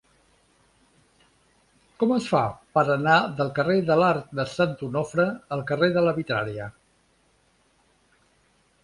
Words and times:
Com 2.03 2.13
es 2.15 2.29
fa 2.31 2.41
per 2.77 2.83
anar 2.93 3.17
del 3.41 3.51
carrer 3.59 3.75
de 3.91 3.97
l'Arc 3.99 4.31
de 4.39 4.47
Sant 4.55 4.73
Onofre 4.89 5.27
al 5.57 5.63
carrer 5.73 5.91
de 5.99 6.05
la 6.07 6.15
Vitrària? 6.21 6.71